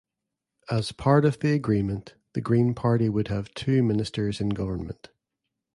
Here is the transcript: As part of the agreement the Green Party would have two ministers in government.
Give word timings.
As 0.71 0.91
part 0.91 1.25
of 1.25 1.37
the 1.41 1.53
agreement 1.53 2.15
the 2.33 2.41
Green 2.41 2.73
Party 2.73 3.07
would 3.07 3.27
have 3.27 3.53
two 3.53 3.83
ministers 3.83 4.41
in 4.41 4.49
government. 4.49 5.09